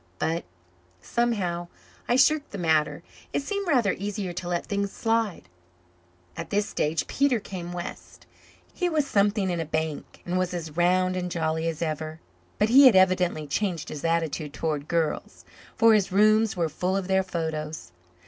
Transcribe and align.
But, 0.17 0.45
somehow, 0.99 1.67
I 2.09 2.15
shirked 2.15 2.49
the 2.49 2.57
matter. 2.57 3.03
It 3.33 3.43
seemed 3.43 3.67
rather 3.67 3.93
easier 3.93 4.33
to 4.33 4.47
let 4.47 4.65
things 4.65 4.91
slide. 4.91 5.43
At 6.35 6.49
this 6.49 6.67
stage 6.67 7.05
Peter 7.05 7.39
came 7.39 7.71
west. 7.71 8.25
He 8.73 8.89
was 8.89 9.05
something 9.05 9.51
in 9.51 9.59
a 9.59 9.63
bank, 9.63 10.23
and 10.25 10.39
was 10.39 10.55
as 10.55 10.75
round 10.75 11.15
and 11.15 11.29
jolly 11.29 11.67
as 11.67 11.83
ever; 11.83 12.19
but 12.57 12.69
he 12.69 12.87
had 12.87 12.95
evidently 12.95 13.45
changed 13.45 13.89
his 13.89 14.03
attitude 14.03 14.53
towards 14.53 14.87
girls, 14.87 15.45
for 15.75 15.93
his 15.93 16.11
rooms 16.11 16.57
were 16.57 16.67
full 16.67 16.97
of 16.97 17.07
their 17.07 17.21
photos. 17.21 17.91